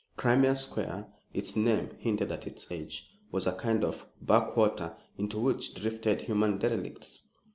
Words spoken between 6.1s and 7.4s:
human derelicts.